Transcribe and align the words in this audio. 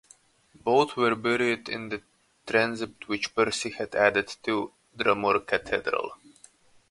Both 0.55 0.95
were 0.97 1.13
buried 1.13 1.69
in 1.69 1.89
the 1.89 2.01
transept 2.47 3.07
which 3.07 3.35
Percy 3.35 3.69
had 3.69 3.93
added 3.93 4.35
to 4.45 4.73
Dromore 4.97 5.41
Cathedral. 5.45 6.13